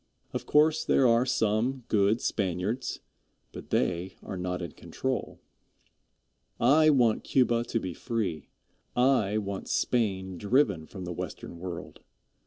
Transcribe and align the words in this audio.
Of 0.33 0.47
course 0.47 0.83
there 0.83 1.07
are 1.07 1.27
some 1.27 1.83
good 1.87 2.21
Spaniards, 2.21 3.01
but 3.51 3.69
they 3.69 4.15
are 4.23 4.35
not 4.35 4.59
in 4.63 4.71
control. 4.71 5.39
I 6.59 6.89
want 6.89 7.23
Cuba 7.23 7.63
to 7.65 7.79
be 7.79 7.93
free. 7.93 8.49
I 8.95 9.37
want 9.37 9.67
Spain 9.67 10.39
driven 10.39 10.87
from 10.87 11.05
the 11.05 11.13
Western 11.13 11.59
World. 11.59 11.99